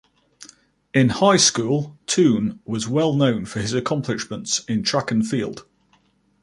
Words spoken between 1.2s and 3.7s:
school Toon was well known for